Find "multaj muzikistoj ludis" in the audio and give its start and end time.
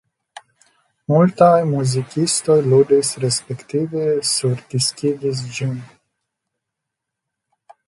1.11-3.13